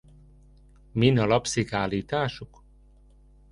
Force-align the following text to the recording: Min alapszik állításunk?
Min 0.91 1.17
alapszik 1.19 1.73
állításunk? 1.73 2.57